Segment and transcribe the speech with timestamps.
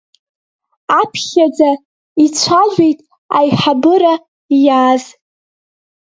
[0.99, 1.69] Аԥхьаӡа
[2.23, 2.99] ицәажәеит
[3.37, 4.13] аиҳабыра
[4.65, 5.05] иааиз.